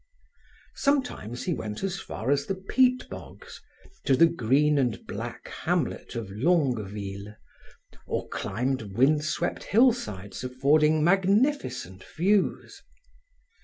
[0.77, 3.61] Sometimes he went as far as the peat bogs,
[4.03, 7.35] to the green and black hamlet of Longueville,
[8.07, 12.81] or climbed wind swept hillsides affording magnificent views.